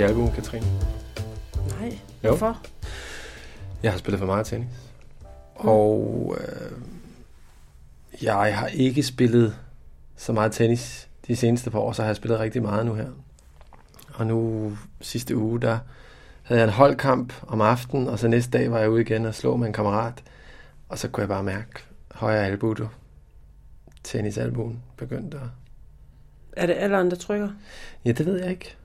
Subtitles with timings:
[0.00, 0.66] i albuen, Katrine?
[1.78, 2.28] Nej, Jo.
[2.28, 2.60] hvorfor?
[3.82, 4.68] Jeg har spillet for meget tennis.
[5.54, 6.72] Og øh,
[8.22, 9.56] jeg har ikke spillet
[10.16, 13.08] så meget tennis de seneste par år, så har jeg spillet rigtig meget nu her.
[14.14, 15.78] Og nu sidste uge, der
[16.42, 19.34] havde jeg en holdkamp om aftenen, og så næste dag var jeg ude igen og
[19.34, 20.22] slå med en kammerat.
[20.88, 21.68] Og så kunne jeg bare mærke
[22.14, 22.88] højre albu, du.
[24.04, 25.42] Tennisalbuen begyndte at...
[26.56, 27.48] Er det alderen, der trykker?
[28.04, 28.76] Ja, det ved jeg ikke.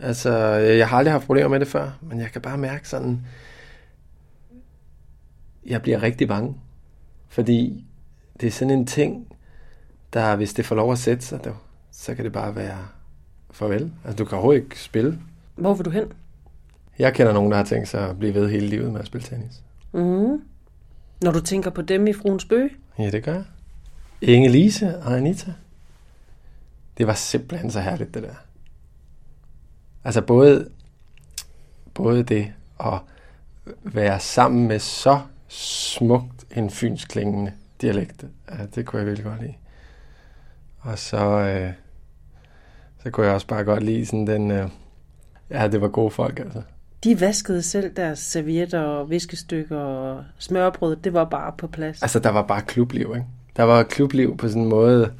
[0.00, 3.20] Altså, jeg har aldrig haft problemer med det før, men jeg kan bare mærke sådan,
[5.66, 6.54] jeg bliver rigtig bange.
[7.28, 7.84] Fordi
[8.40, 9.26] det er sådan en ting,
[10.12, 11.40] der hvis det får lov at sætte sig,
[11.90, 12.78] så kan det bare være
[13.50, 13.92] farvel.
[14.04, 15.18] Altså, du kan overhovedet ikke spille.
[15.54, 16.04] Hvor vil du hen?
[16.98, 19.26] Jeg kender nogen, der har tænkt sig at blive ved hele livet med at spille
[19.26, 19.62] tennis.
[19.92, 20.42] Mm.
[21.22, 22.70] Når du tænker på dem i Fruens Bøge?
[22.98, 23.44] Ja, det gør jeg.
[24.20, 25.52] Inge Lise og Anita.
[26.98, 28.34] Det var simpelthen så herligt, det der.
[30.04, 30.68] Altså både,
[31.94, 32.98] både det at
[33.82, 39.40] være sammen med så smukt en fynsk klingende dialekt, ja, det kunne jeg virkelig godt
[39.40, 39.54] lide.
[40.80, 41.72] Og så, øh,
[43.02, 44.68] så kunne jeg også bare godt lide sådan den, øh,
[45.50, 46.62] ja, det var gode folk, altså.
[47.04, 50.96] De vaskede selv deres servietter og viskestykker og smørbrød.
[50.96, 52.02] Det var bare på plads.
[52.02, 53.26] Altså, der var bare klubliv, ikke?
[53.56, 55.12] Der var klubliv på sådan en måde,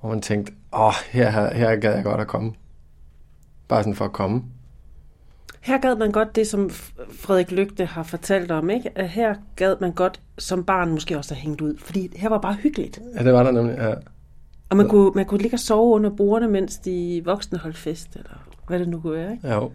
[0.00, 2.52] hvor man tænkte, åh, oh, her, her, gad jeg godt at komme.
[3.72, 4.42] Bare sådan for at komme.
[5.60, 6.70] Her gad man godt det, som
[7.10, 8.98] Frederik Lygte har fortalt om, ikke?
[8.98, 11.78] At her gad man godt som barn måske også have hængt ud.
[11.78, 13.00] Fordi her var bare hyggeligt.
[13.16, 13.94] Ja, det var der nemlig, ja.
[14.70, 18.16] Og man kunne, man kunne ligge og sove under bordene, mens de voksne holdt fest,
[18.16, 19.48] eller hvad det nu kunne være, ikke?
[19.52, 19.70] Jo.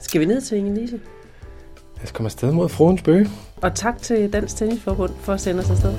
[0.00, 1.00] Skal vi ned til Inge Lise?
[2.00, 3.28] Jeg skal komme afsted mod Froens Bøge.
[3.56, 5.92] Og tak til Dansk Tennisforbund for at sende os afsted.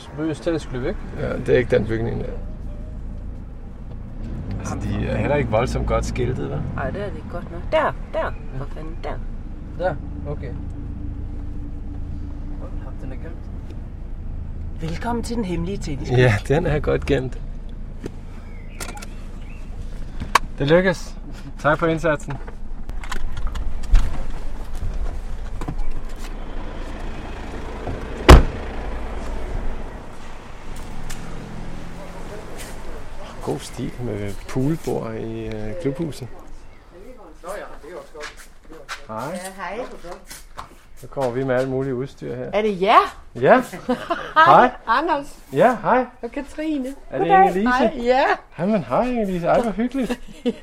[0.00, 1.00] Rudens Bøges Tennisklub, ikke?
[1.20, 2.30] Ja, det er ikke den bygning der.
[4.58, 6.74] Altså, de er heller ikke voldsomt godt skiltet, hva'?
[6.74, 7.60] Nej, det er det ikke godt nok.
[7.72, 9.14] Der, der, for fanden, der.
[9.78, 9.94] Der,
[10.28, 10.50] okay.
[12.60, 13.36] Hold da op, den er gemt.
[14.90, 16.10] Velkommen til den hemmelige tennis.
[16.10, 17.40] Ja, den er godt gemt.
[20.58, 21.16] Det lykkes.
[21.58, 22.32] Tak for indsatsen.
[33.60, 36.28] God stil med poolbord i øh, klubhuset.
[39.08, 39.38] Hej.
[39.56, 39.80] Hej.
[40.96, 42.50] Så kommer vi med alt muligt udstyr her.
[42.52, 43.16] Er det jer?
[43.34, 43.62] Ja.
[44.46, 44.70] Hej.
[44.86, 46.04] Anders Ja, hej.
[46.22, 46.94] og Katrine.
[47.10, 47.68] Er det Inge Lise?
[47.68, 48.24] Hej, ja.
[48.56, 49.46] Hej, men hej Inge-Lise.
[49.46, 50.20] Ej, hvor hyggeligt.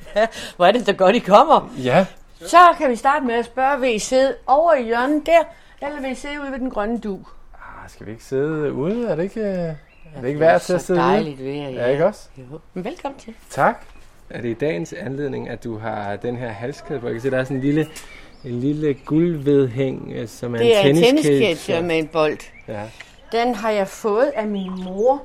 [0.56, 1.70] Hvor er det da godt, I kommer.
[1.78, 2.06] Ja,
[2.46, 5.44] Så kan vi starte med at spørge, vil I sidde over i hjørnet der,
[5.88, 7.20] eller vil I sidde ude ved den grønne du?
[7.54, 9.08] Ah, skal vi ikke sidde ude?
[9.10, 9.74] Er det ikke, øh,
[10.16, 12.30] er det ikke værd til at så sidde dejligt ved jer, Ja, ikke også?
[12.38, 12.60] Jo.
[12.74, 13.34] Men velkommen til.
[13.50, 13.82] Tak.
[14.30, 17.06] Er det i dagens anledning, at du har den her halskæde på?
[17.08, 17.88] Jeg kan se, der er sådan en lille,
[18.46, 21.40] en lille guldvedhæng, øh, som er Det er en en tenniskæde.
[21.40, 22.38] tenniskæde med en bold.
[22.68, 22.82] Ja.
[23.32, 25.22] Den har jeg fået af min mor.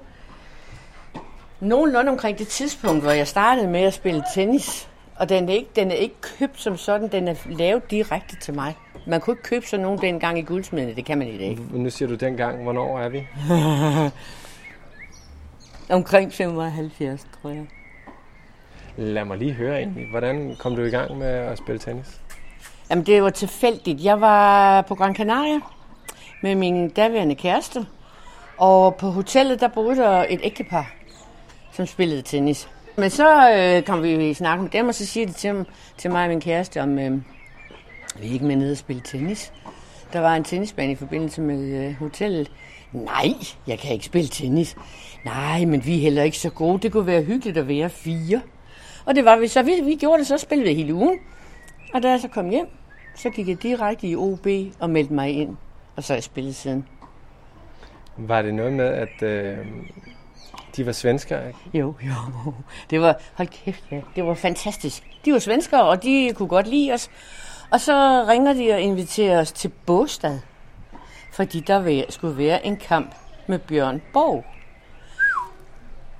[1.60, 4.88] Nogenlunde omkring det tidspunkt, hvor jeg startede med at spille tennis.
[5.16, 8.54] Og den er ikke, den er ikke købt som sådan, den er lavet direkte til
[8.54, 8.76] mig.
[9.06, 11.58] Man kunne ikke købe sådan nogen dengang i guldsmedene, det kan man i dag.
[11.72, 13.18] Nu siger du dengang, hvornår er vi?
[15.92, 17.66] Omkring 75, tror jeg.
[18.96, 20.10] Lad mig lige høre egentlig.
[20.10, 22.20] Hvordan kom du i gang med at spille tennis?
[22.90, 24.04] Jamen, det var tilfældigt.
[24.04, 25.60] Jeg var på Gran Canaria
[26.42, 27.86] med min daværende kæreste.
[28.58, 30.92] Og på hotellet, der boede der et ægtepar,
[31.72, 32.68] som spillede tennis.
[32.96, 35.66] Men så øh, kom vi i snak med dem, og så siger de til,
[35.98, 37.12] til mig og min kæreste, om øh,
[38.20, 39.52] vi ikke med ned og spille tennis.
[40.12, 42.50] Der var en tennisbane i forbindelse med øh, hotellet.
[42.92, 43.34] Nej,
[43.66, 44.76] jeg kan ikke spille tennis.
[45.24, 46.78] Nej, men vi er heller ikke så gode.
[46.82, 48.40] Det kunne være hyggeligt at være fire.
[49.04, 49.62] Og det var vi så.
[49.62, 51.18] Vi, vi gjorde det, så spillede vi hele ugen.
[51.94, 52.66] Og da jeg så kom hjem,
[53.14, 54.46] så gik jeg direkte i OB
[54.80, 55.56] og meldte mig ind.
[55.96, 56.86] Og så har jeg spillet siden.
[58.16, 59.58] Var det noget med, at øh,
[60.76, 61.58] de var svensker, ikke?
[61.74, 62.52] Jo, jo.
[62.90, 64.00] Det var, hold kæft, ja.
[64.16, 65.02] Det var fantastisk.
[65.24, 67.10] De var svenskere, og de kunne godt lide os.
[67.70, 70.38] Og så ringer de og inviterer os til Båstad.
[71.32, 73.14] Fordi der vil- skulle være en kamp
[73.46, 74.44] med Bjørn Borg.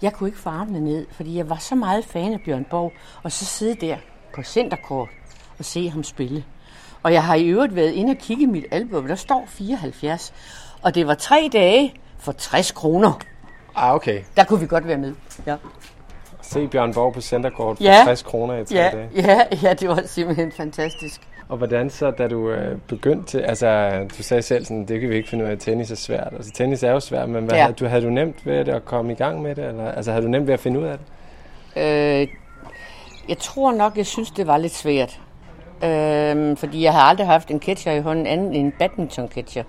[0.02, 2.92] Jeg kunne ikke få armene ned, fordi jeg var så meget fan af Bjørn Borg.
[3.22, 3.96] Og så sidde der
[4.34, 5.08] på centerkort
[5.58, 6.44] og se ham spille.
[7.02, 10.34] Og jeg har i øvrigt været inde og kigge i mit album, der står 74.
[10.82, 13.20] Og det var tre dage for 60 kroner.
[13.74, 14.22] Ah, okay.
[14.36, 15.14] Der kunne vi godt være med.
[15.46, 15.56] Ja.
[16.42, 18.02] se Bjørn Borg på Centerkort for Ja.
[18.04, 19.08] 60 kroner i tre Ja, dage.
[19.14, 21.20] ja, ja, det var simpelthen fantastisk.
[21.48, 25.10] Og hvordan så, da du øh, begyndte til, altså du sagde selv sådan, det kan
[25.10, 26.32] vi ikke finde ud af, tennis er svært.
[26.36, 27.62] Altså tennis er jo svært, men hvad, Ja.
[27.62, 29.64] havde, du, havde du nemt ved det at komme i gang med det?
[29.64, 31.06] Eller, altså havde du nemt ved at finde ud af det?
[31.82, 32.28] Øh,
[33.28, 35.20] jeg tror nok, jeg synes, det var lidt svært.
[35.84, 39.62] Øh, fordi jeg har aldrig haft en catcher i hånden anden end en badminton-catcher.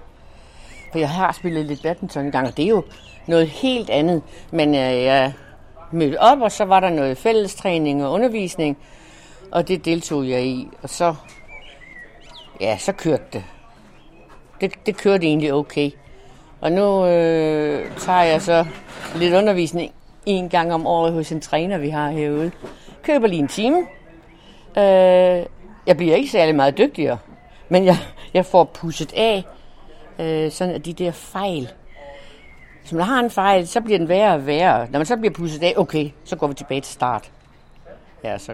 [0.91, 2.83] For jeg har spillet lidt badminton engang, og det er jo
[3.27, 4.21] noget helt andet.
[4.51, 5.33] Men øh, jeg
[5.91, 8.77] mødte op, og så var der noget fællestræning og undervisning,
[9.51, 10.67] og det deltog jeg i.
[10.81, 11.15] Og så,
[12.63, 13.43] ja, så kørte det.
[14.61, 15.91] Det, det kørte egentlig okay.
[16.61, 18.65] Og nu øh, tager jeg så
[19.15, 19.91] lidt undervisning
[20.25, 22.51] en gang om året hos en træner, vi har herude.
[23.03, 23.77] Køber lige en time.
[24.77, 25.45] Øh,
[25.87, 27.17] jeg bliver ikke særlig meget dygtigere,
[27.69, 27.97] men jeg,
[28.33, 29.43] jeg får pusset af
[30.19, 31.71] øh, sådan at de der fejl.
[32.81, 34.87] Hvis man har en fejl, så bliver den værre og værre.
[34.91, 37.31] Når man så bliver pusset af, okay, så går vi tilbage til start.
[38.23, 38.53] Ja, så...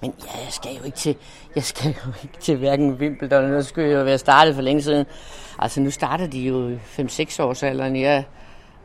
[0.00, 1.16] Men ja, jeg skal jo ikke til,
[1.54, 4.62] jeg skal jo ikke til hverken Wimbledon, eller så skulle jeg jo være startet for
[4.62, 5.06] længe siden.
[5.58, 7.96] Altså, nu starter de jo i 5-6 års alderen.
[7.96, 8.24] Jeg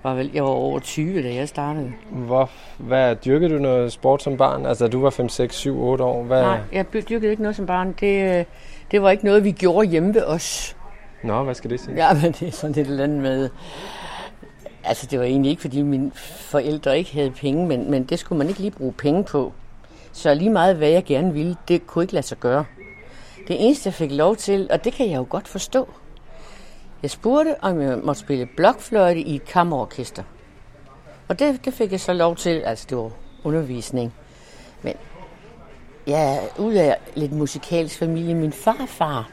[0.03, 1.91] var vel, jeg var over 20, da jeg startede.
[2.11, 4.65] Hvor, hvad, dyrkede du noget sport som barn?
[4.65, 6.23] Altså du var 5, 6, 7, 8 år.
[6.23, 6.41] Hvad?
[6.41, 7.95] Nej, jeg dyrkede ikke noget som barn.
[7.99, 8.45] Det, øh,
[8.91, 10.75] det var ikke noget, vi gjorde hjemme ved os.
[11.23, 11.95] Nå, hvad skal det sige?
[11.95, 13.49] Ja, men det er sådan et eller andet med...
[14.83, 18.37] Altså, det var egentlig ikke, fordi mine forældre ikke havde penge, men, men det skulle
[18.37, 19.53] man ikke lige bruge penge på.
[20.15, 22.65] Så lige meget, hvad jeg gerne ville, det kunne ikke lade sig gøre.
[23.47, 25.89] Det eneste, jeg fik lov til, og det kan jeg jo godt forstå.
[27.01, 30.23] Jeg spurgte, om jeg måtte spille blokfløjte i et kammerorkester.
[31.27, 33.11] Og det, det fik jeg så lov til, altså det var
[33.43, 34.13] undervisning.
[34.81, 34.93] Men
[36.07, 38.35] jeg er ud af lidt musikalsk familie.
[38.35, 39.29] Min farfar,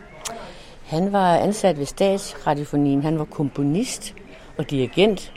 [0.87, 3.03] han var ansat ved Statsradiofonien.
[3.03, 4.15] Han var komponist
[4.59, 5.33] og dirigent.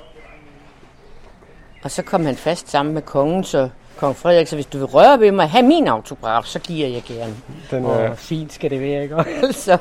[1.83, 4.87] Og så kom han fast sammen med kongen, så kong Frederik, så hvis du vil
[4.87, 7.33] røre ved mig, have min autograf, så giver jeg gerne.
[7.71, 9.15] Den, Åh, øh, fint skal det være, ikke?
[9.43, 9.77] altså,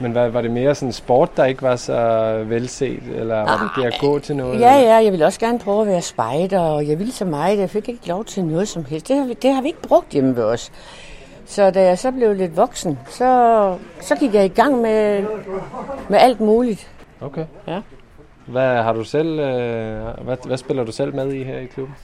[0.00, 1.94] men hvad, var det mere sådan sport, der ikke var så
[2.46, 3.02] velset?
[3.14, 4.60] Eller var det det at gå til noget?
[4.60, 7.58] ja, ja, jeg ville også gerne prøve at være spejder, og jeg ville så meget,
[7.58, 9.08] jeg fik ikke lov til noget som helst.
[9.08, 10.72] Det har vi, det har vi ikke brugt hjemme ved os.
[11.46, 15.24] Så da jeg så blev lidt voksen, så, så gik jeg i gang med,
[16.08, 16.90] med alt muligt.
[17.20, 17.44] Okay.
[17.68, 17.80] Ja.
[18.46, 21.94] Hvad har du selv, øh, hvad, hvad spiller du selv med i her i klubben?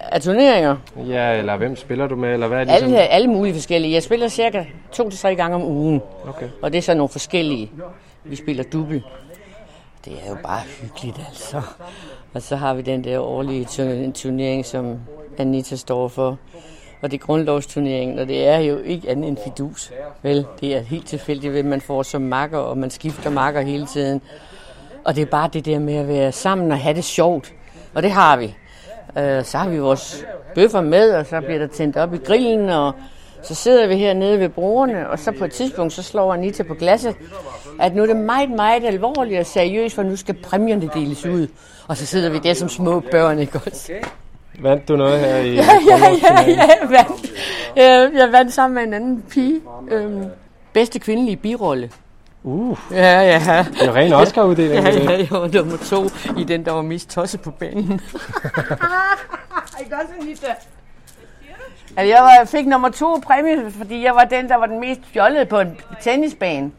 [0.00, 0.76] Af turneringer,
[1.08, 2.88] Ja, eller hvem spiller du med, eller hvad er det ligesom?
[2.88, 3.94] alle, alle mulige forskellige.
[3.94, 6.02] Jeg spiller cirka to til tre gange om ugen.
[6.28, 6.48] Okay.
[6.62, 7.70] Og det er så nogle forskellige.
[8.24, 9.02] Vi spiller dubbel.
[10.04, 11.62] Det er jo bare hyggeligt, altså.
[12.34, 14.96] Og så har vi den der årlige turn- turnering, som
[15.38, 16.38] Anita står for.
[17.02, 19.92] Og det er grundlovsturneringen, og det er jo ikke andet end fidus.
[20.22, 23.86] Vel, det er helt tilfældigt, at man får som makker, og man skifter makker hele
[23.86, 24.20] tiden.
[25.04, 27.52] Og det er bare det der med at være sammen og have det sjovt.
[27.94, 28.54] Og det har vi.
[29.18, 30.24] Øh, så har vi vores
[30.54, 32.92] bøffer med, og så bliver der tændt op i grillen, og
[33.42, 36.74] så sidder vi hernede ved brugerne, og så på et tidspunkt, så slår Anita på
[36.74, 37.14] glasset,
[37.80, 41.46] at nu er det meget, meget alvorligt og seriøst, for nu skal præmierne deles ud.
[41.88, 43.92] Og så sidder vi der som små børn, ikke også?
[44.60, 47.32] Vandt du noget her i Ja, ja, ja, ja, jeg vandt.
[47.76, 49.60] Øh, Jeg vandt sammen med en anden pige.
[49.90, 50.24] Øhm,
[50.72, 51.90] bedste kvindelige birolle.
[52.44, 53.66] Uh, Ja, ja.
[53.72, 54.84] det er jo ren Oscar-uddeling.
[54.84, 55.04] Ja, det.
[55.04, 56.04] ja, jeg var nummer to
[56.40, 58.00] i den, der var mest tosset på banen.
[59.80, 60.46] Ikke også, Anita?
[61.96, 65.00] Altså, jeg var, fik nummer to præmie, fordi jeg var den, der var den mest
[65.12, 66.70] fjollede på en tennisbane.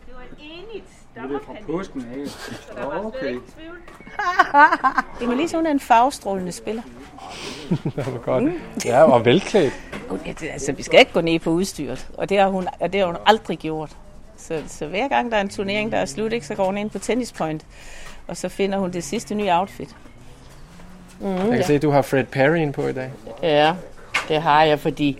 [1.67, 2.87] Påsken af.
[3.05, 3.35] Okay.
[5.21, 6.81] Emilise, hun er en farvestrålende spiller.
[7.95, 8.43] Det var godt.
[8.85, 9.73] Ja, og velklædt.
[10.25, 12.99] Det- Altså, vi skal ikke gå ned på udstyret, og det har hun, og det
[13.01, 13.89] har hun aldrig gjort.
[14.47, 16.77] Så, så hver gang der er en turnering, der er slut, ikke, så går hun
[16.77, 17.65] ind på Tennis Point,
[18.27, 19.89] og så finder hun det sidste nye outfit.
[21.21, 23.11] Jeg kan se, at du har Fred Perry på i dag.
[23.43, 23.73] Ja,
[24.27, 25.17] det har jeg, fordi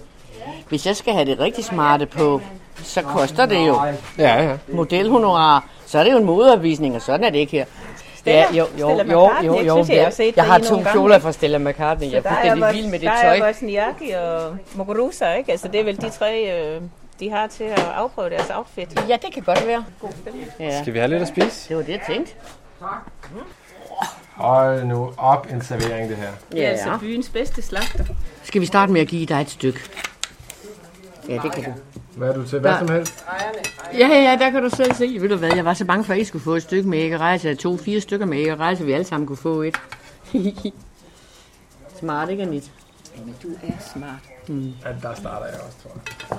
[0.69, 2.41] hvis jeg skal have det rigtig smarte på,
[2.75, 3.81] så koster det jo
[4.17, 4.57] Ja, ja.
[4.67, 5.67] modelhonorar.
[5.85, 7.65] Så er det jo en modeopvisning, og sådan er det ikke her.
[8.25, 9.83] Ja, jo, jo, Stella jo, jo, jeg jo.
[9.83, 12.11] synes, jeg har set jeg har to kjoler fra Stella McCartney.
[12.11, 13.38] Jeg er fuldstændig vild med det der tøj.
[13.38, 15.51] er Wozniacki og Muguruza, ikke?
[15.51, 16.81] Altså, det er vel de tre, øh,
[17.19, 18.99] de har til at afprøve deres outfit.
[19.09, 19.85] Ja, det kan godt være.
[20.59, 21.69] Ja, Skal vi have lidt at spise?
[21.69, 22.33] det var det, jeg tænkte.
[24.35, 26.29] Hold nu op en servering, det her.
[26.51, 28.03] Det er altså byens bedste slagter.
[28.43, 29.79] Skal vi starte med at give dig et stykke?
[31.29, 31.73] Ja, det kan du.
[32.15, 32.59] Hvad er du til?
[32.59, 33.25] Hvad Der- som helst?
[33.93, 35.17] Ja, ja, ja, der kan du selv se.
[35.21, 36.99] Ved du hvad, jeg var så bange for, at I skulle få et stykke med
[36.99, 39.77] æggerej, så jeg tog fire stykker med æggerej, så vi alle sammen kunne få et.
[41.99, 42.71] Smart, ikke Anit?
[43.25, 44.29] Men du er smart.
[44.85, 45.91] Ja, der starter jeg også, tror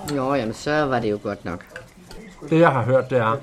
[0.09, 0.17] jeg.
[0.17, 1.65] Jo, jamen så var det jo godt nok.
[2.51, 3.41] Det, jeg har hørt, det er,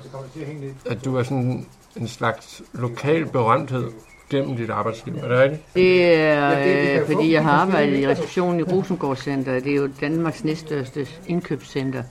[0.86, 1.66] at du er sådan
[1.96, 3.90] en slags lokal berømthed
[4.30, 5.14] gennem dit arbejdsliv.
[5.16, 5.74] Er det rigtigt?
[5.74, 9.60] Det er, øh, fordi jeg har arbejdet i receptionen i Rosengård Center.
[9.60, 12.02] Det er jo Danmarks næststørste indkøbscenter.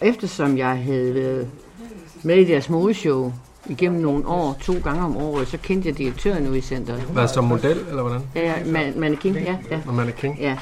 [0.00, 1.50] Eftersom jeg havde været
[2.22, 3.32] med i deres modeshow
[3.66, 7.00] igennem nogle år, to gange om året, så kendte jeg direktøren ude i centret.
[7.00, 8.20] Hvad som model, eller hvordan?
[8.34, 9.80] Ja, ja, man, mannequin, ja, ja.
[9.86, 10.38] Når man er king?
[10.40, 10.56] ja.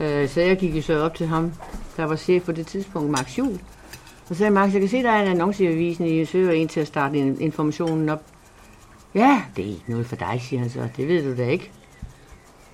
[0.00, 1.52] Øh, så jeg gik jo så op til ham,
[1.96, 3.52] der var chef på det tidspunkt, Max Juhl.
[4.28, 6.52] Og så sagde Max, jeg kan se, der er en annonce i avisen, I søger
[6.52, 8.22] en til at starte in- informationen op.
[9.14, 10.88] Ja, det er ikke noget for dig, siger han så.
[10.96, 11.70] Det ved du da ikke.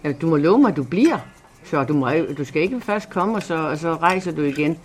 [0.05, 1.19] Ja, du må love mig, du bliver.
[1.65, 4.79] Så du, må, du skal ikke først komme, og så, og så rejser du igen.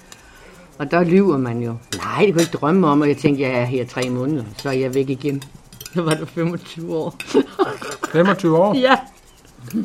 [0.77, 1.75] Og der lyver man jo.
[1.97, 4.43] Nej, det kunne jeg ikke drømme om, og jeg tænkte, jeg er her tre måneder,
[4.57, 5.43] så er jeg væk igen.
[5.93, 7.15] Så var du 25 år.
[8.11, 8.75] 25 år?
[8.75, 8.97] ja.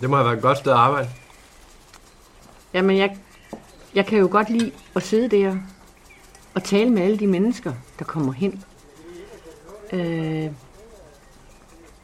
[0.00, 1.08] Det må have været et godt sted at arbejde.
[2.74, 3.16] Jamen, jeg,
[3.94, 5.56] jeg kan jo godt lide at sidde der
[6.54, 8.64] og tale med alle de mennesker, der kommer hen.
[9.92, 10.52] Øh, jeg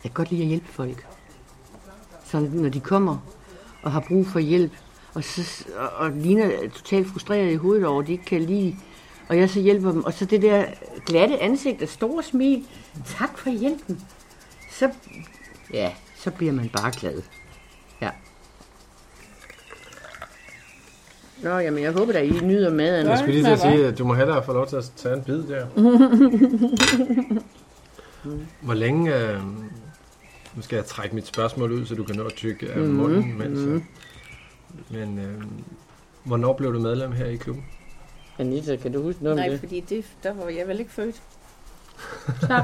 [0.02, 1.06] kan godt lide at hjælpe folk.
[2.24, 3.18] Så når de kommer
[3.82, 4.72] og har brug for hjælp,
[5.14, 8.76] og, så, og, og ligner totalt frustreret i hovedet over, at de ikke kan lide,
[9.28, 10.64] og jeg så hjælper dem, og så det der
[11.06, 12.64] glatte ansigt og store smil,
[13.04, 14.00] tak for hjælpen,
[14.72, 14.90] så,
[15.72, 17.22] ja, så bliver man bare glad.
[18.00, 18.10] Ja.
[21.42, 23.06] Nå, jamen jeg håber da, I nyder maden.
[23.06, 25.14] Jeg skulle lige til at sige, at du må hellere få lov til at tage
[25.14, 25.66] en bid der.
[28.60, 29.16] Hvor længe...
[29.16, 29.40] Øh,
[30.56, 33.38] nu skal jeg trække mit spørgsmål ud, så du kan nå at tykke af munden.
[33.38, 33.84] Mens, mm.
[34.90, 35.42] Men øh,
[36.24, 37.64] hvornår blev du medlem her i klubben?
[38.38, 39.58] Anita, kan du huske noget om Nej, det?
[39.60, 41.22] fordi det, der var jeg vel ikke født.
[42.48, 42.56] Nå,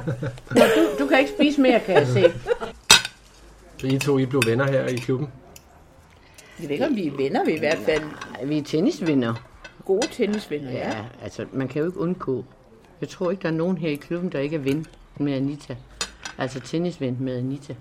[0.77, 2.33] du, du kan ikke spise mere, kan jeg se.
[3.79, 5.29] Så I to I blev venner her i klubben?
[6.61, 8.03] Jeg ved ikke, om vi er venner, vi er i hvert fald
[8.39, 9.35] Ej, vi er tennisvinder.
[9.85, 10.89] gode tennisvenner, ja.
[10.97, 12.45] Ja, altså man kan jo ikke undgå.
[13.01, 14.87] Jeg tror ikke, der er nogen her i klubben, der ikke er ven
[15.21, 15.77] med Anita.
[16.39, 17.75] Altså tennisven med Anita.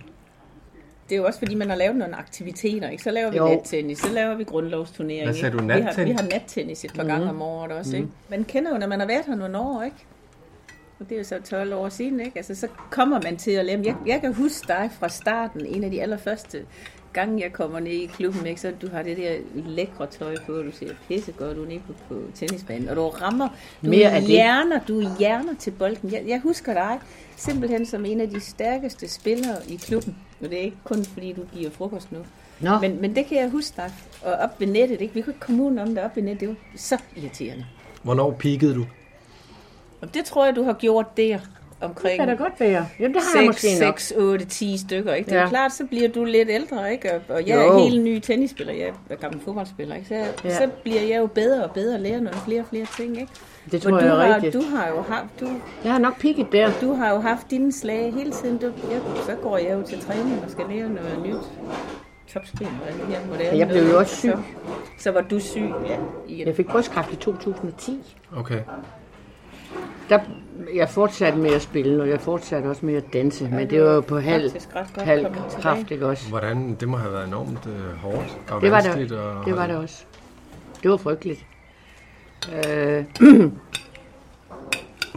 [1.10, 3.04] Det er jo også, fordi man har lavet nogle aktiviteter, ikke?
[3.04, 3.48] Så laver vi Jo.
[3.48, 5.24] nattennis, så laver vi grundlovsturnering.
[5.26, 6.14] Hvad sagde du, Vi har, nattennis?
[6.14, 8.08] vi har nattennis et par gange om året også, ikke?
[8.30, 9.96] Man kender jo, når man har været her nogle år, ikke?
[11.00, 12.32] Og det er jo så 12 år siden, ikke?
[12.38, 13.82] Altså, så kommer man til at lave...
[13.86, 16.66] Jeg, jeg kan huske dig fra starten, en af de allerførste
[17.14, 18.62] gange, jeg kommer ned i klubben, ikke?
[18.62, 22.22] Så du har det der lækre tøj på, du ser pissegodt ud nede på, på
[22.36, 23.48] tennisbanen, og du rammer,
[23.86, 24.24] du Mere det.
[24.24, 26.12] hjerner, du hjerner til bolden.
[26.12, 27.00] Jeg, jeg husker dig
[27.36, 30.16] simpelthen som en af de stærkeste spillere i klubben.
[30.42, 32.20] Og det er ikke kun fordi, du giver frokost nu.
[32.60, 33.92] Nå, Men, Men, det kan jeg huske dig.
[34.24, 35.14] Og op ved nettet, ikke?
[35.14, 36.40] vi kunne ikke komme udenom det op ved nettet.
[36.40, 37.66] Det var så irriterende.
[38.04, 38.86] Hvornår peakede du?
[40.02, 41.40] Og det tror jeg, du har gjort der
[41.82, 42.88] omkring kan da godt være.
[43.00, 44.00] Jamen, det har jeg 6, måske nok.
[44.00, 45.14] 6, 8, 10 stykker.
[45.14, 45.30] Ikke?
[45.30, 45.50] Det er Ja.
[45.50, 47.14] klart, så bliver du lidt ældre, ikke?
[47.14, 47.74] Og, og jeg Jo.
[47.78, 48.74] er helt ny tennisspiller.
[48.74, 49.96] Jeg er gammel fodboldspiller.
[49.96, 50.08] Ikke?
[50.08, 50.58] Så, jeg, Ja.
[50.58, 53.20] så bliver jeg jo bedre og bedre og lærer nogle flere og flere ting.
[53.20, 53.32] Ikke?
[53.72, 54.54] Det tror du, jeg er har, rigtigt.
[54.54, 55.48] du har jo haft, du,
[55.84, 56.72] Jeg har nok pikket der.
[56.82, 58.58] du har jo haft dine slag hele tiden.
[58.58, 61.36] Du, jeg, så går jeg jo til træning og skal lære noget nyt.
[62.36, 62.68] Og det
[63.08, 63.58] her moderne.
[63.58, 64.30] Jeg blev jo også syg.
[64.32, 64.38] Så,
[65.04, 65.98] så var du syg, ja.
[66.28, 68.16] I, Jeg fik brystkræft i 2010.
[68.38, 68.60] Okay.
[70.10, 70.20] Der,
[70.76, 73.50] jeg fortsatte med at spille, og jeg fortsatte også med at danse.
[73.50, 74.52] Men det var jo på halv,
[74.98, 75.26] halv
[75.62, 76.30] kraft, ikke også?
[76.30, 79.10] Hvordan, det må have været enormt øh, hårdt og Det var det, at
[79.46, 80.04] det var det også.
[80.84, 81.46] Det var frygteligt.
[82.54, 82.62] Øh,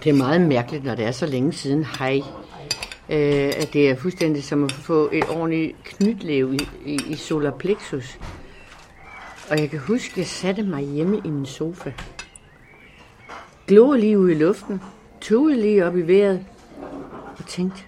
[0.05, 1.87] det er meget mærkeligt, når det er så længe siden.
[1.99, 2.21] Hej.
[3.11, 7.51] Øh, at det er fuldstændig som at få et ordentligt knytlev i, i, i solar
[7.51, 8.19] plexus.
[9.51, 11.93] Og jeg kan huske, at jeg satte mig hjemme i min sofa.
[13.69, 14.81] Glåede lige ud i luften.
[15.21, 16.47] Tog lige op i vejret.
[17.39, 17.83] Og tænkte,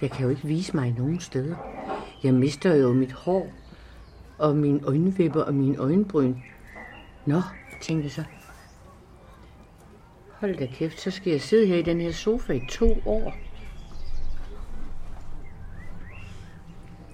[0.00, 1.56] jeg kan jo ikke vise mig nogen steder.
[2.22, 3.52] Jeg mister jo mit hår
[4.38, 6.34] og mine øjenvipper og mine øjenbryn.
[7.26, 7.40] Nå,
[7.82, 8.24] tænkte jeg så.
[10.30, 13.34] Hold da kæft, så skal jeg sidde her i den her sofa i to år.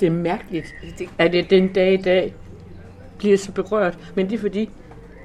[0.01, 0.75] Det er mærkeligt,
[1.19, 2.35] at det den dag i dag
[3.19, 4.13] bliver så berørt.
[4.15, 4.71] Men det er fordi,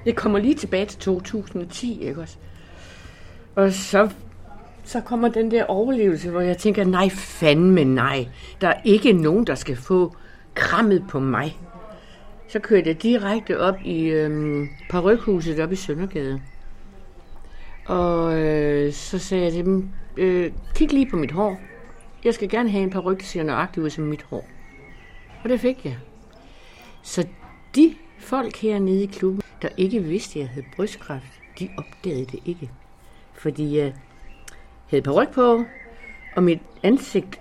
[0.05, 2.37] jeg kommer lige tilbage til 2010, ikke også?
[3.55, 4.09] Og så,
[4.83, 8.27] så kommer den der overlevelse, hvor jeg tænker, nej fandme nej.
[8.61, 10.15] Der er ikke nogen, der skal få
[10.55, 11.57] krammet på mig.
[12.47, 16.41] Så kørte jeg direkte op i øhm, parrykhuset op i Søndergade.
[17.85, 21.59] Og øh, så sagde jeg til dem, øh, kig lige på mit hår.
[22.23, 24.47] Jeg skal gerne have en paryk, der ser nøjagtigt ud som mit hår.
[25.43, 25.97] Og det fik jeg.
[27.03, 27.27] Så
[27.75, 27.93] de
[28.23, 32.69] folk hernede i klubben, der ikke vidste, at jeg havde brystkræft, de opdagede det ikke.
[33.33, 33.93] Fordi jeg
[34.89, 35.63] havde paryk på,
[36.35, 37.39] og mit ansigt,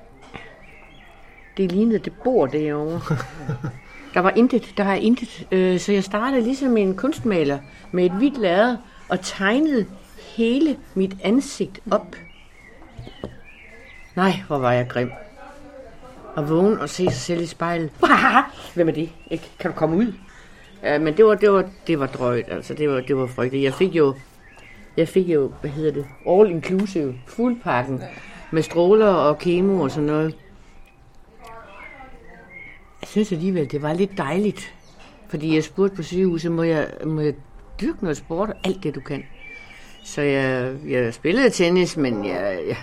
[1.57, 3.01] det lignede det bord derovre.
[4.15, 5.47] Der var intet, der er intet.
[5.53, 7.59] Øh, så jeg startede ligesom en kunstmaler
[7.93, 8.77] med et hvidt lærred
[9.09, 9.87] og tegnede
[10.37, 12.17] hele mit ansigt op.
[14.17, 15.11] Nej, hvor var jeg grim.
[16.35, 17.91] Og vågen og se sig selv i spejlet.
[18.75, 19.11] Hvem er det?
[19.59, 20.15] Kan du komme ud?
[20.83, 22.75] Ja, men det var, det var, det var drøjt, altså.
[22.75, 23.65] Det var, det var frygteligt.
[23.65, 24.15] Jeg fik jo,
[24.97, 28.03] jeg fik jo, hvad hedder det, all inclusive, fuldpakken.
[28.51, 30.37] Med stråler og kemo og sådan noget.
[33.01, 34.75] Jeg synes alligevel, det var lidt dejligt.
[35.29, 37.35] Fordi jeg spurgte på sygehuset, må jeg, må jeg
[37.81, 38.53] dyrke noget sport?
[38.65, 39.25] Alt det, du kan.
[40.05, 42.77] Så jeg, jeg spillede tennis, men jeg, jeg,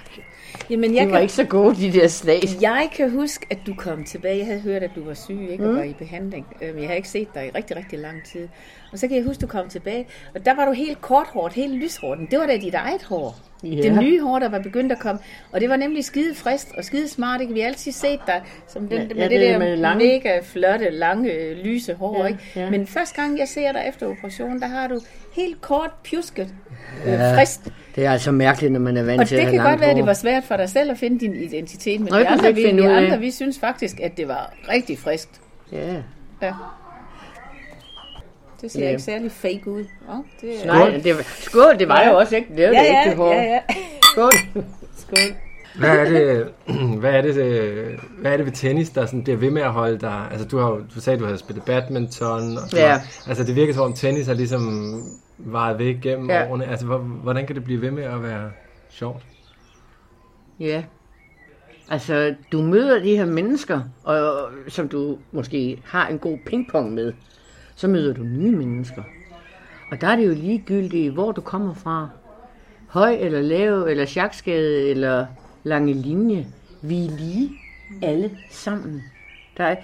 [0.70, 2.42] Jamen, jeg jeg var kan, ikke så god, de der slag.
[2.62, 4.38] jeg kan huske, at du kom tilbage.
[4.38, 5.70] Jeg havde hørt, at du var syg ikke?
[5.70, 6.46] og var i behandling.
[6.62, 8.48] Øhm, Jeg havde ikke set dig i rigtig, rigtig lang tid.
[8.92, 10.08] Og så kan jeg huske, du kom tilbage.
[10.36, 12.20] Og der var du helt korthåret, helt lyshåret.
[12.32, 13.36] Det var da dit eget hår.
[13.64, 13.70] Ja.
[13.82, 15.22] Det nye hår, der var begyndt at komme.
[15.52, 17.42] Og det var nemlig skide frist og skide smart.
[17.42, 17.54] Ikke?
[17.54, 20.06] Vi har altid set dig som den, Ja, med ja, det, det der med lange-
[20.08, 22.22] mega flotte, lange, lyse hår.
[22.24, 22.40] Ja, ikke?
[22.56, 22.70] ja.
[22.70, 25.00] Men første gang, jeg ser dig efter operationen, der har du
[25.36, 26.54] helt kort, pjusket,
[27.06, 27.36] ja.
[27.38, 27.72] frist.
[27.96, 29.82] Det er altså mærkeligt, når man er vant Og til det at have kan godt
[29.82, 32.28] være, at det var svært for dig selv at finde din identitet, men Nå, det
[32.28, 32.98] kunne andre, vi, af.
[32.98, 35.42] andre, vi synes faktisk, at det var rigtig friskt.
[35.72, 35.94] Ja.
[36.42, 36.54] Ja.
[38.62, 38.86] Det ser Ja.
[38.86, 38.92] ja.
[38.92, 39.80] ikke særlig fake ud.
[40.10, 40.66] Ja, det er...
[40.66, 42.10] Nej, det var, skål, det var Ja.
[42.10, 42.48] jo også ikke.
[42.58, 43.34] Det var ja, det ja, ægte hår.
[43.34, 43.60] ja, ja.
[44.14, 44.32] Skål.
[44.98, 45.36] Skål.
[45.80, 46.48] Hvad er det,
[47.00, 49.72] hvad er det, øh, hvad er det ved tennis, der sådan bliver ved med at
[49.72, 50.28] holde dig?
[50.32, 52.58] Altså, du, har, jo- du sagde, du havde spillet badminton.
[52.58, 52.88] Og Ja.
[52.88, 54.94] har, altså, det virker som om tennis har ligesom
[55.38, 56.50] varet ved gennem Ja.
[56.50, 56.66] årene.
[56.66, 58.52] Altså, hvor- hvordan kan det blive ved med at være
[58.90, 59.24] sjovt?
[60.60, 60.84] Ja.
[61.90, 67.14] Altså, du møder de her mennesker, og, som du måske har en god pingpong med.
[67.80, 69.04] Så møder du nye mennesker.
[69.92, 72.10] Og der er det jo ligegyldigt, hvor du kommer fra.
[72.88, 75.26] Høj eller lav, eller sjakskade, eller
[75.64, 76.48] lange linje.
[76.82, 77.52] Vi er lige
[78.02, 79.04] alle sammen.
[79.58, 79.76] Der er,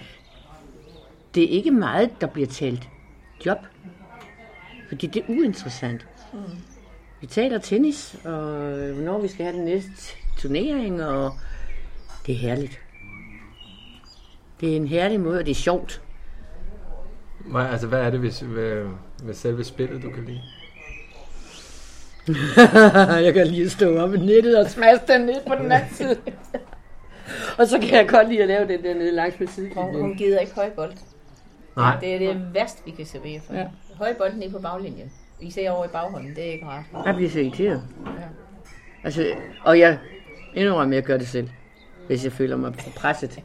[1.35, 2.89] det er ikke meget, der bliver talt
[3.45, 3.57] job.
[4.87, 6.07] Fordi det er uinteressant.
[7.21, 8.41] Vi taler tennis, og
[8.93, 11.31] hvornår vi skal have den næste turnering, og
[12.25, 12.79] det er herligt.
[14.61, 16.01] Det er en herlig måde, og det er sjovt.
[17.51, 18.87] Hvad, altså, hvad er det ved, ved,
[19.23, 20.41] ved selve spillet, du kan lide?
[23.25, 26.17] jeg kan lige stå op i nettet og smaske den ned på den anden side.
[27.59, 29.71] og så kan jeg godt lide at lave den der nede langs med siden.
[29.75, 30.93] Hun, hun gider ikke højbold.
[31.75, 31.97] Nej.
[31.99, 33.53] Det er det værste, vi kan servere for.
[33.53, 33.67] Ja.
[33.97, 35.11] Højbolden er på baglinjen.
[35.41, 37.05] Vi ser over i baghånden, det er ikke rart.
[37.05, 37.81] Jeg bliver så irriteret.
[38.05, 38.11] Ja.
[39.03, 39.99] Altså, og jeg
[40.53, 41.49] indrømmer, at jeg gør det selv.
[42.07, 43.39] Hvis jeg føler mig for presset,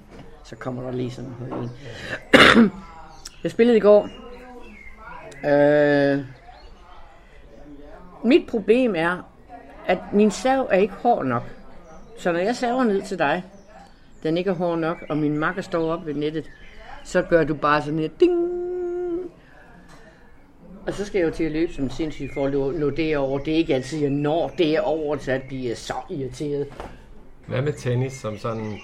[0.44, 2.72] så kommer der lige sådan en høj en
[3.42, 4.08] jeg spillede i går.
[5.48, 6.24] Øh,
[8.24, 9.28] mit problem er,
[9.86, 11.42] at min sav er ikke hård nok.
[12.18, 13.44] Så når jeg saver ned til dig,
[14.22, 16.50] den ikke er hård nok, og min makker står op ved nettet,
[17.04, 18.50] så gør du bare sådan her, ding,
[20.86, 22.90] og så skal jeg jo til at løbe som en sindssyg for at nå- nå
[22.90, 23.38] derover.
[23.38, 26.66] Det er ikke altid, jeg når derover, så at bliver så irriteret.
[27.46, 28.78] Hvad med tennis som sådan...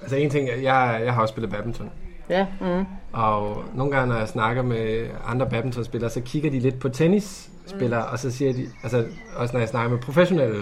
[0.00, 1.90] Altså, en ting, jeg, jeg har også spillet badminton.
[2.30, 2.84] Ja, mm.
[3.12, 8.02] Og nogle gange, når jeg snakker med andre badmintonspillere, så kigger de lidt på tennisspillere,
[8.02, 8.12] mm.
[8.12, 9.04] og så siger de, altså
[9.36, 10.56] også når jeg snakker med professionelle,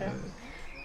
[0.00, 0.04] ja.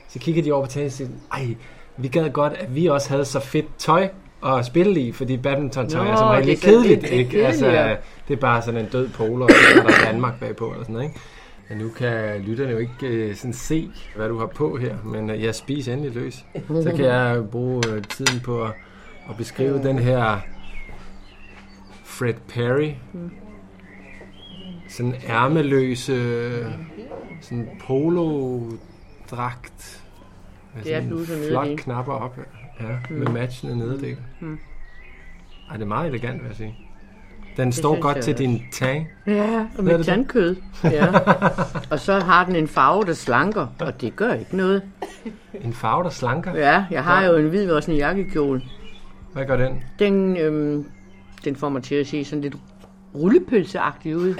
[0.08, 1.56] så kigger de over på tennis og siger, ej,
[1.98, 4.10] vi gad godt, at vi også havde så fedt tøj
[4.46, 7.30] at spille i, fordi badminton-tøj Nå, er som regel det er kedeligt, lidt ikke?
[7.30, 10.72] kedeligt, Altså, det er bare sådan en død polo, og så er der Danmark bagpå,
[10.72, 11.20] eller sådan noget, ikke?
[11.70, 15.30] Men nu kan lytterne jo ikke øh, sådan se, hvad du har på her, men
[15.30, 16.46] øh, jeg spiser endelig løs.
[16.84, 18.72] Så kan jeg bruge øh, tiden på at,
[19.30, 20.38] at beskrive den her
[22.04, 22.92] Fred Perry.
[24.90, 26.66] Sådan ærmeløse,
[27.42, 30.04] sådan polo-dragt.
[30.76, 31.76] Med Det er sådan flot i.
[31.76, 32.38] knapper op.
[32.82, 34.18] Ja, med matchende nederdel.
[35.70, 36.76] Ej, det er meget elegant, vil jeg sige.
[37.58, 38.44] Den står synes godt til også.
[38.44, 39.08] din tang.
[39.28, 40.56] Ja, og med det tandkød.
[40.84, 41.08] Ja.
[41.92, 44.82] og så har den en farve, der slanker, og det gør ikke noget.
[45.62, 46.56] En farve, der slanker.
[46.56, 48.62] Ja, jeg har jo en hvid også en jakkekjole.
[49.34, 49.84] Hvad gør den?
[50.00, 50.86] Den, øhm,
[51.46, 52.56] den får mig til at se sådan lidt
[53.16, 54.36] rullepølseagtig ud.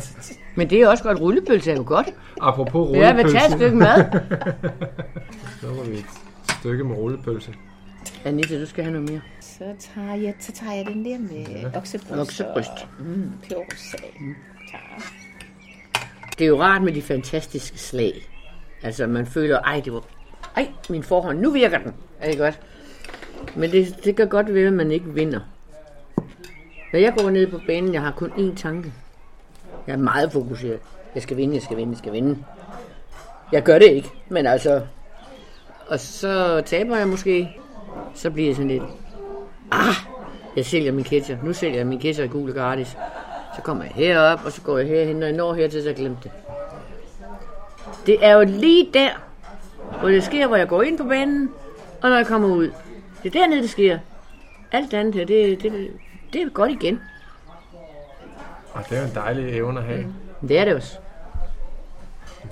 [0.56, 1.20] Men det er også godt.
[1.20, 2.14] Rullepølse er jo godt.
[2.40, 3.56] Apropos Ja, hvad tager et rullepølse.
[3.58, 4.04] stykke mad?
[5.60, 6.04] Så var vi et
[6.58, 7.54] stykke med rullepølse.
[8.24, 9.20] Anita, du skal have noget mere.
[9.40, 11.78] Så tager jeg, så tager jeg den der med ja.
[11.78, 12.20] oksebryst.
[12.20, 12.70] Oksebryst.
[12.70, 14.20] Og, mm, pebersag.
[14.70, 15.02] Tak.
[16.38, 18.12] Det er jo rart med de fantastiske slag.
[18.82, 20.02] Altså, man føler, ej, det var...
[20.56, 21.92] Ej, min forhånd, nu virker den.
[22.20, 22.60] Er det godt?
[23.56, 25.40] Men det, det kan godt være, at man ikke vinder.
[26.92, 28.92] Når jeg går ned på banen, jeg har kun én tanke.
[29.86, 30.78] Jeg er meget fokuseret.
[31.14, 32.38] Jeg skal vinde, jeg skal vinde, jeg skal vinde.
[33.52, 34.80] Jeg gør det ikke, men altså...
[35.88, 37.50] Og så taber jeg måske.
[38.14, 38.82] Så bliver jeg sådan lidt...
[39.70, 39.94] Ah,
[40.56, 41.36] jeg sælger min ketcher.
[41.42, 42.96] Nu sælger jeg min ketcher i gule gratis.
[43.56, 45.16] Så kommer jeg herop, og så går jeg herhen.
[45.16, 46.44] Når jeg når hertil, så glemte jeg det.
[48.06, 49.10] Det er jo lige der,
[50.00, 51.50] Hvor det sker, hvor jeg går ind på banen,
[52.02, 52.70] og når jeg kommer ud.
[53.24, 53.98] Det er dernede, det sker.
[54.72, 55.90] Alt andet her, det, det,
[56.32, 57.00] det er godt igen.
[58.72, 60.02] Og det er jo en dejlig evne at have.
[60.40, 60.96] Men det er det også.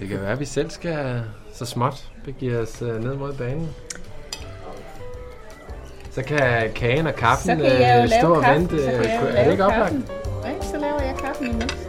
[0.01, 3.69] Det kan være, at vi selv skal så småt begive os øh, ned mod banen.
[6.11, 8.61] Så kan kagen og kaffen Så kan jeg jo øh, lave stå og kaffen.
[8.71, 8.85] vente.
[8.85, 9.95] Så kan jeg jo Er det ikke oplagt?
[10.43, 11.82] Nej, så laver jeg kaffen imens.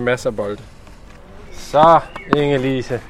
[0.00, 0.62] Vi masser af bolde.
[1.52, 2.00] Så,
[2.36, 3.00] Inge-Lise.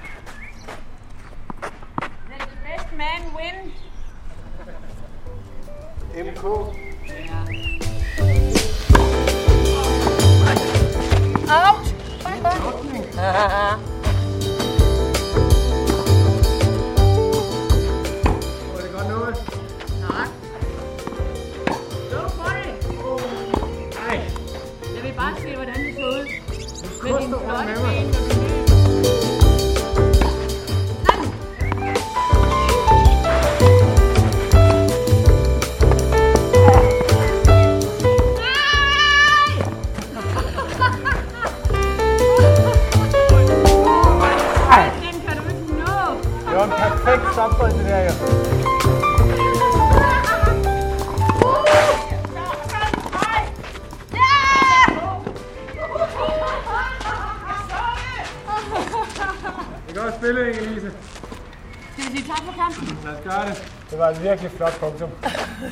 [64.31, 65.11] Virkelig flot punktum.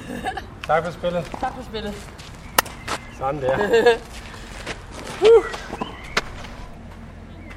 [0.68, 1.24] tak for spillet.
[1.40, 1.94] Tak for spillet.
[3.18, 3.56] Sådan der.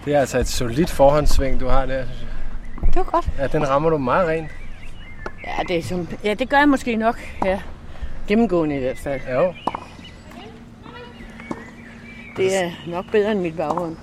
[0.06, 2.06] Det er altså et solidt forhåndssving, du har der.
[2.86, 3.30] Det var godt.
[3.38, 4.52] Ja, den rammer du meget rent.
[5.48, 7.20] Ja, det, er som, ja, det gør jeg måske nok.
[7.46, 7.62] Ja.
[8.28, 9.22] Gennemgående i hvert fald.
[9.34, 9.54] Jo.
[12.38, 13.98] Det er nok bedre end mit baghånd.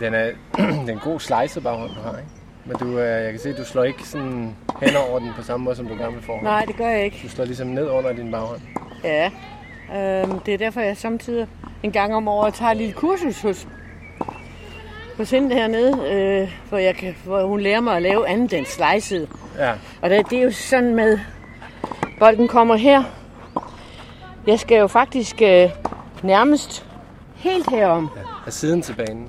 [0.00, 0.24] Den er,
[0.56, 2.30] det er en god slicet baghånd, du har, ikke?
[2.66, 5.42] Men du, øh, jeg kan se, at du slår ikke sådan hen over den på
[5.42, 6.44] samme måde, som du gerne vil forhånd.
[6.44, 7.20] Nej, det gør jeg ikke.
[7.22, 8.60] Du slår ligesom ned under din baghånd.
[9.04, 9.30] Ja.
[9.96, 11.46] Øhm, det er derfor, jeg samtidig
[11.82, 13.68] en gang om året tager et lille kursus hos,
[15.16, 18.66] hos hende hernede, øh, hvor, jeg kan, hvor hun lærer mig at lave andet end
[18.66, 19.28] slicet.
[19.58, 19.72] Ja,
[20.02, 21.18] Og det, det er jo sådan med,
[22.18, 23.02] bolden kommer her.
[24.46, 25.70] Jeg skal jo faktisk øh,
[26.22, 26.86] nærmest
[27.34, 28.10] helt herom.
[28.46, 29.28] af siden til banen.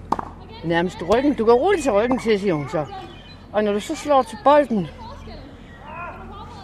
[0.63, 1.33] Nærmest ryggen.
[1.33, 2.85] Du kan roligt til ryggen til, siger hun så.
[3.55, 4.87] Og når du så slår til bolden,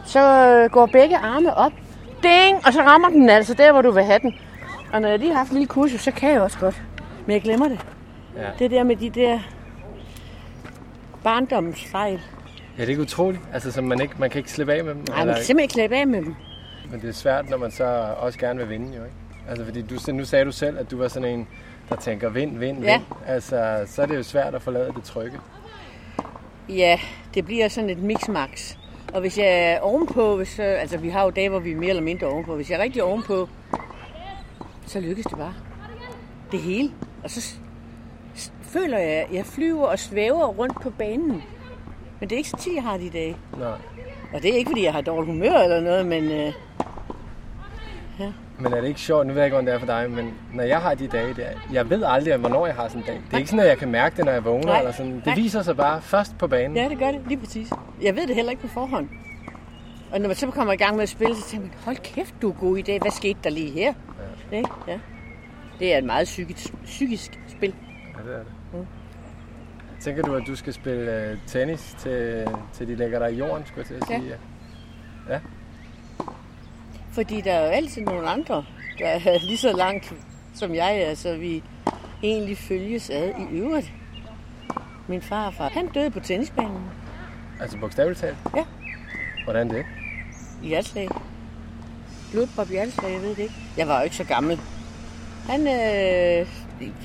[0.05, 1.71] så øh, går begge arme op.
[2.23, 2.65] Ding!
[2.65, 4.35] Og så rammer den altså der, hvor du vil have den.
[4.93, 6.81] Og når jeg lige har haft en lille kursus, så kan jeg også godt.
[7.25, 7.79] Men jeg glemmer det.
[8.37, 8.47] Ja.
[8.59, 9.39] Det der med de der
[11.23, 12.13] barndomsfejl.
[12.13, 13.41] Ja, det er ikke utroligt.
[13.53, 15.03] Altså, som man, ikke, man kan ikke slippe af med dem.
[15.09, 16.35] Nej, man kan simpelthen ikke slippe af med dem.
[16.91, 19.15] Men det er svært, når man så også gerne vil vinde, jo ikke?
[19.49, 21.47] Altså, fordi du, nu sagde du selv, at du var sådan en,
[21.89, 22.91] der tænker vind, vind, Ja.
[22.91, 23.03] vind.
[23.27, 25.39] Altså, så er det jo svært at forlade det trygge.
[26.75, 26.99] Ja,
[27.33, 28.75] det bliver sådan et mix-max.
[29.13, 31.75] Og hvis jeg er ovenpå, hvis, øh, altså vi har jo dage, hvor vi er
[31.75, 32.55] mere eller mindre ovenpå.
[32.55, 33.49] Hvis jeg er rigtig ovenpå,
[34.85, 35.53] så lykkes det bare.
[36.51, 36.91] Det hele.
[37.23, 37.55] Og så
[38.61, 41.43] føler jeg, at jeg flyver og svæver rundt på banen.
[42.19, 43.37] Men det er ikke så tit, jeg har de dage.
[43.59, 43.77] Nej.
[44.33, 46.53] Og det er ikke, fordi jeg har dårligt humør eller noget, men øh,
[48.61, 50.33] Men er det ikke sjovt, nu ved jeg ikke, hvordan det er for dig, men
[50.53, 53.15] når jeg har de dage der, jeg ved aldrig, hvornår jeg har sådan en dag.
[53.15, 54.65] Det er ikke sådan, at jeg kan mærke det, når jeg vågner.
[54.65, 54.79] Nej.
[54.79, 55.15] Eller sådan.
[55.15, 55.35] Det Nej.
[55.35, 56.77] viser sig bare først på banen.
[56.77, 57.69] ja, det gør det lige præcis.
[58.01, 59.09] Jeg ved det heller ikke på forhånd.
[60.11, 62.35] Og når man så kommer i gang med at spille, så tænker man, hold kæft,
[62.41, 62.99] du er god i dag.
[63.01, 63.93] Hvad skete der lige her?
[64.51, 64.57] Ja.
[64.57, 64.69] Ikke?
[64.87, 64.99] ja.
[65.79, 67.73] Det er et meget psykisk, psykisk spil.
[68.17, 68.47] Ja, det er det.
[68.73, 68.85] Mm.
[69.99, 73.65] Tænker du, at du skal spille øh, tennis til, til de lægger dig i jorden,
[73.65, 74.19] skulle jeg til at Ja.
[74.19, 74.33] sige?
[75.29, 75.39] Ja.
[77.11, 78.65] Fordi der er jo altid nogle andre,
[78.99, 80.13] der er lige så langt
[80.53, 81.63] som jeg er, så vi
[82.23, 83.91] egentlig følges ad i øvrigt.
[85.07, 86.81] Min farfar, han døde på tennisbanen
[87.61, 88.37] Altså bogstaveligt talt?
[88.55, 88.65] Ja.
[89.45, 89.85] Hvordan det?
[90.63, 91.07] i hjerteslag.
[92.31, 93.55] Blodprop i hjerteslag, jeg ved det ikke.
[93.77, 94.59] Jeg var jo ikke så gammel.
[95.49, 96.47] Han, øh,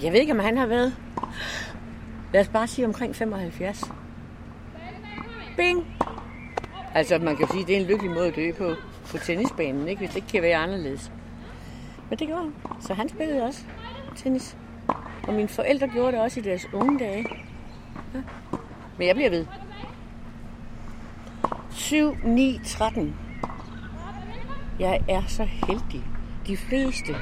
[0.03, 0.97] jeg ved ikke, om han har været,
[2.33, 3.85] lad os bare sige omkring 75.
[5.57, 5.87] Bing!
[6.95, 8.75] Altså, man kan jo sige, at det er en lykkelig måde at dø på,
[9.11, 9.99] på tennisbanen, ikke?
[9.99, 11.13] hvis det ikke kan være anderledes.
[12.11, 12.53] Men det gjorde han.
[12.81, 13.61] Så han spillede også
[14.17, 14.57] tennis.
[15.23, 17.27] Og mine forældre gjorde det også i deres unge dage.
[18.15, 18.21] Ja.
[18.99, 19.47] Men jeg bliver ved.
[21.71, 23.17] 7, 9, 13.
[24.79, 26.05] Jeg er så heldig.
[26.47, 27.15] De fleste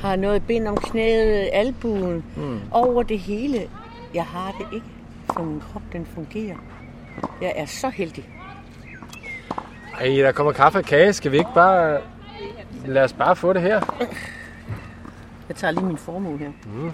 [0.00, 2.60] har noget bind om knæet, albuen, mm.
[2.70, 3.68] over det hele.
[4.14, 4.86] Jeg har det ikke,
[5.32, 6.56] for min krop den fungerer.
[7.40, 8.28] Jeg er så heldig.
[10.00, 11.12] Ej, der kommer kaffe og kage.
[11.12, 12.00] Skal vi ikke bare...
[12.86, 13.80] Lad os bare få det her.
[15.48, 16.48] Jeg tager lige min formue her.
[16.66, 16.92] Mm.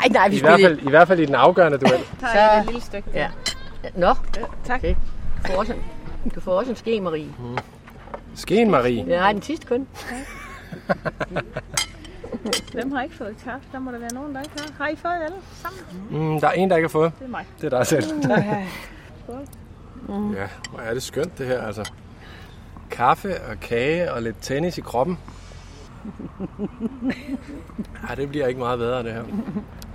[0.00, 2.00] Ej, nej, vi I hvert fald, i hvert fald i den afgørende duel.
[2.20, 3.08] tager jeg et lille stykke.
[3.14, 3.28] Ja.
[3.94, 4.14] Nå,
[4.64, 4.78] Tak.
[4.80, 4.94] okay.
[5.42, 5.82] Du får også en,
[6.34, 7.28] du får også en ske, Marie.
[8.34, 9.04] Skeen, Marie.
[9.08, 9.88] Jeg har den sidste kun.
[12.72, 13.66] Hvem har ikke fået kaffe?
[13.72, 14.84] Der må der være nogen, der ikke har.
[14.84, 15.82] Har I fået alle sammen?
[16.32, 17.12] Mm, der er en, der ikke har fået.
[17.18, 17.46] Det er mig.
[17.60, 18.04] Det er dig selv.
[20.12, 20.34] Skål.
[20.36, 21.90] Ja, hvor er det skønt det her, altså.
[22.90, 25.18] Kaffe og kage og lidt tennis i kroppen.
[28.08, 29.22] Ej, det bliver ikke meget bedre, det her.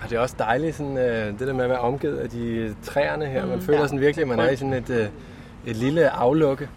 [0.04, 2.76] Og det er også dejligt, sådan, øh, det der med at være omgivet af de
[2.84, 3.46] træerne her.
[3.46, 5.08] Man føler sådan virkelig, at man er i sådan et, øh,
[5.66, 6.70] et lille aflukke.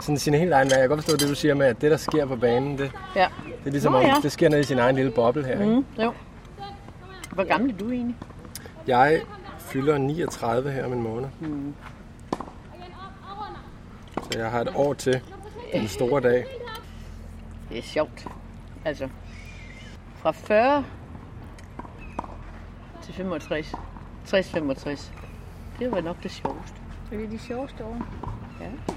[0.00, 0.78] Sådan sin helt egen vej.
[0.78, 2.90] Jeg kan godt forstå det, du siger med, at det, der sker på banen, det,
[3.16, 3.26] Ja.
[3.44, 4.14] det er ligesom Nå, om, ja.
[4.22, 5.60] det sker ned i sin egen lille boble her.
[5.60, 5.74] Ikke?
[5.74, 6.12] Mm, jo.
[7.32, 8.16] Hvor gammel er du egentlig?
[8.86, 9.20] Jeg
[9.58, 11.28] fylder 39 her om en måned.
[14.30, 15.20] Så jeg har et år til
[15.72, 16.46] den store dag.
[17.68, 18.26] Det er sjovt.
[18.84, 19.08] Altså,
[20.16, 20.84] fra 40
[23.02, 23.74] til 65.
[24.26, 25.12] 60-65.
[25.78, 26.74] Det var nok det sjoveste.
[27.10, 27.96] Det er de sjoveste år.
[28.60, 28.94] Ja.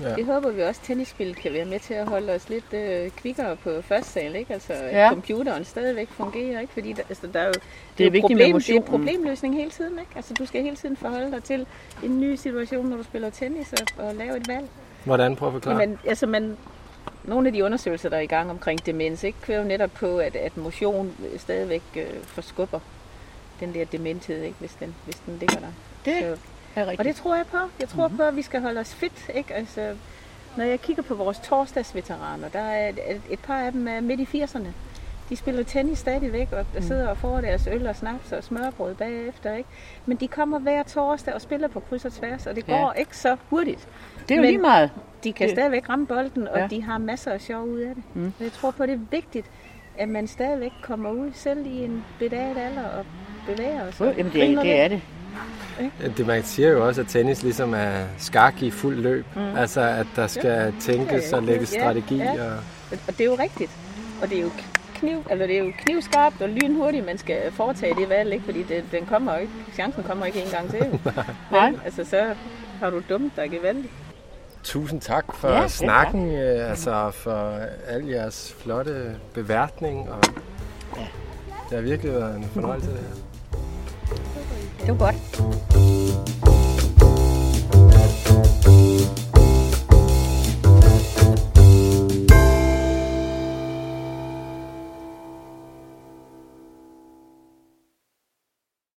[0.00, 0.14] Ja.
[0.14, 3.10] Det håber vi også, at tennisspil kan være med til at holde os lidt øh,
[3.10, 4.52] kvikkere på første sal, ikke?
[4.52, 4.98] Altså, Ja.
[5.04, 5.08] ja.
[5.08, 6.72] computeren stadigvæk fungerer, ikke?
[6.72, 7.52] Fordi der, altså, der er jo,
[7.98, 10.10] det er vigtigt med problem, det er problemløsning hele tiden, ikke?
[10.16, 11.66] Altså, du skal hele tiden forholde dig til
[12.04, 14.68] en ny situation, når du spiller tennis og, og lave et valg.
[15.04, 15.36] Hvordan?
[15.36, 15.80] Prøv at forklare.
[15.80, 16.56] Jamen, altså, man,
[17.24, 20.18] nogle af de undersøgelser, der er i gang omkring demens, ikke, kører jo netop på,
[20.18, 22.80] at, at motion stadigvæk øh, forskubber
[23.60, 25.72] den der dementhed, ikke, hvis, den, hvis den ligger der.
[26.04, 26.36] Det Så,
[26.76, 27.56] og det tror jeg på.
[27.80, 28.16] Jeg tror mm-hmm.
[28.18, 29.30] på, at vi skal holde os fit.
[29.34, 29.54] Ikke?
[29.54, 29.96] Altså,
[30.56, 32.98] når jeg kigger på vores torsdagsveteraner, der er et,
[33.30, 34.66] et- par af dem er midt i 80'erne.
[35.28, 38.94] De spiller tennis stadigvæk, og der sidder og får deres øl og snaps og smørbrød
[38.94, 39.54] bagefter.
[39.54, 39.68] Ikke?
[40.06, 42.72] Men de kommer hver torsdag og spiller på kryds og tværs, og det Ja.
[42.78, 43.88] går ikke så hurtigt.
[44.22, 44.90] det er jo men- lige meget.
[45.24, 46.66] De kan Det- stadigvæk ramme bolden, og Ja.
[46.66, 48.04] de har masser af sjov ud af det.
[48.14, 48.20] Mm.
[48.22, 48.32] Mm.
[48.40, 49.46] Jeg tror på, det er vigtigt,
[49.98, 53.04] at man stadigvæk kommer ud selv i en bedaget alder og
[53.46, 54.04] bevæger sig.
[54.04, 55.00] Jo, Jamen, det er, det er det.
[56.16, 59.26] Det, man siger jo også, at tennis ligesom er skak i fuld løb.
[59.36, 59.56] Mm.
[59.56, 62.16] Altså, at der skal tænkes Ja, og lægges ja, strategi.
[62.16, 62.44] ja.
[62.44, 62.50] Og...
[62.90, 63.70] Og det er jo rigtigt.
[64.22, 64.50] Og det er jo
[64.94, 68.44] kniv, altså det er jo knivskarpt og lynhurtigt, man skal foretage det valg, ikke?
[68.44, 70.80] Fordi det, den kommer ikke, chancen kommer ikke en gang til.
[71.52, 71.70] Nej.
[71.70, 71.80] Vel?
[71.84, 72.34] Altså så
[72.80, 73.92] har du dummet dig gevaldigt.
[74.64, 77.52] Tusind tak for Ja, ja, snakken, øh, altså for
[77.86, 80.10] al jeres flotte beværtning.
[80.10, 80.18] Og...
[81.70, 83.14] Det har virkelig været en fornøjelse, det her.
[84.86, 86.57] Det var godt.